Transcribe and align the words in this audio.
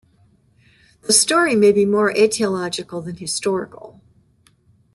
The 1.03 1.13
story 1.13 1.55
may 1.55 1.71
be 1.71 1.85
more 1.85 2.11
aetiological 2.11 3.05
than 3.05 3.17
historical. 3.17 4.01